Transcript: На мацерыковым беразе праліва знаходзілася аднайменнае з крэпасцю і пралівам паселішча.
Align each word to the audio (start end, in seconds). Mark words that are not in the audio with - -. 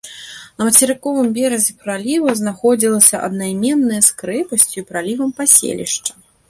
На 0.59 0.65
мацерыковым 0.69 1.27
беразе 1.35 1.75
праліва 1.83 2.29
знаходзілася 2.41 3.23
аднайменнае 3.31 4.01
з 4.09 4.21
крэпасцю 4.23 4.75
і 4.81 4.87
пралівам 4.91 5.29
паселішча. 5.41 6.11